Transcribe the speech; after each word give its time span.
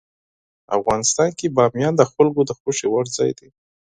افغانستان 0.77 1.29
کې 1.37 1.47
بامیان 1.57 1.93
د 1.97 2.03
خلکو 2.11 2.41
د 2.45 2.51
خوښې 2.59 2.87
وړ 2.89 3.05
ځای 3.17 3.31
دی. 3.39 3.49